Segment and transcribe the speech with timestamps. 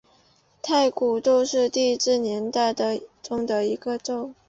[0.63, 2.73] 太古宙是地质年代
[3.21, 4.33] 中的一个宙。